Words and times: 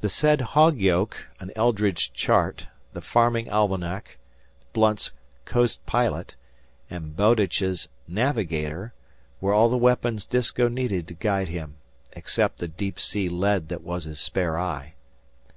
The 0.00 0.08
said 0.08 0.40
"hog 0.40 0.78
yoke," 0.78 1.28
an 1.38 1.52
Eldridge 1.54 2.12
chart, 2.12 2.66
the 2.92 3.00
farming 3.00 3.48
almanac, 3.48 4.18
Blunt's 4.72 5.12
"Coast 5.44 5.86
Pilot," 5.86 6.34
and 6.90 7.14
Bowditch's 7.14 7.88
"Navigator" 8.08 8.94
were 9.40 9.54
all 9.54 9.68
the 9.68 9.76
weapons 9.76 10.26
Disko 10.26 10.66
needed 10.68 11.06
to 11.06 11.14
guide 11.14 11.46
him, 11.50 11.76
except 12.14 12.58
the 12.58 12.66
deep 12.66 12.98
sea 12.98 13.28
lead 13.28 13.68
that 13.68 13.84
was 13.84 14.02
his 14.06 14.18
spare 14.18 14.58
eye. 14.58 14.94